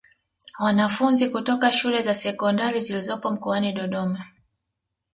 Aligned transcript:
Wanafunzi 0.59 1.29
kutoka 1.29 1.71
shule 1.71 2.01
za 2.01 2.15
Sekondari 2.15 2.79
zilizopo 2.81 3.31
mkoani 3.31 3.71
Dodoma 3.73 4.25